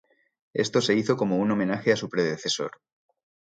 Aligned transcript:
Esto 0.55 0.81
se 0.81 0.95
hizo 0.95 1.15
como 1.15 1.37
un 1.37 1.51
homenaje 1.51 1.91
a 1.91 1.95
su 1.95 2.09
predecesor. 2.09 2.71